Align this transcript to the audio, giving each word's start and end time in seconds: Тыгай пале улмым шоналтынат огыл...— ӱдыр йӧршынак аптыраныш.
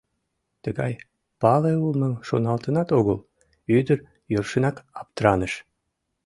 Тыгай 0.63 0.93
пале 1.41 1.73
улмым 1.85 2.13
шоналтынат 2.27 2.89
огыл...— 2.99 3.19
ӱдыр 3.77 3.99
йӧршынак 4.31 4.77
аптыраныш. 4.99 5.53